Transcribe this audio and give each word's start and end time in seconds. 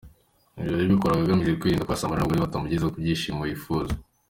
Ngo 0.63 0.71
yabikoraga 0.81 1.21
agamije 1.23 1.57
kwirinda 1.59 1.85
kuba 1.85 1.95
yasambana 1.95 2.19
n’abasore 2.21 2.45
batamugeza 2.45 2.89
ku 2.91 2.97
byishimo 3.03 3.41
yifuza. 3.49 3.93